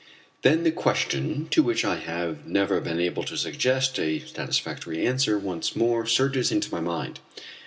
[0.41, 5.37] Then the question to which I have never been able to suggest a satisfactory answer
[5.37, 7.19] once more surges into my mind.